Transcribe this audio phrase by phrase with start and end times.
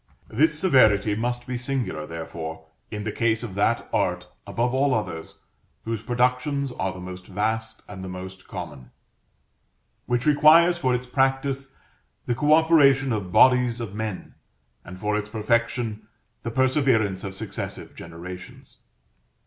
[0.29, 5.37] This severity must be singular, therefore, in the case of that art, above all others,
[5.85, 8.89] whose productions are the most vast and the most common;
[10.07, 11.69] which requires for its practice
[12.25, 14.33] the co operation of bodies of men,
[14.83, 16.07] and for its perfection
[16.41, 18.79] the perseverance of successive generations.